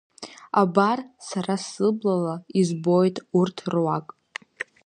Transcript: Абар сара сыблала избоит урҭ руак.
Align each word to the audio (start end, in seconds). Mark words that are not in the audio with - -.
Абар 0.61 0.99
сара 1.27 1.53
сыблала 1.69 2.35
избоит 2.59 3.17
урҭ 3.39 3.57
руак. 3.73 4.07